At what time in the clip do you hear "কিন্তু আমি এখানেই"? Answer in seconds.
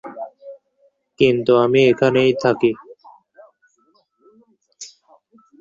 1.19-2.31